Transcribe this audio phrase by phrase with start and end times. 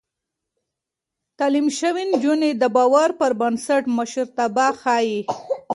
[1.39, 5.19] تعليم شوې نجونې د باور پر بنسټ مشرتابه ښيي.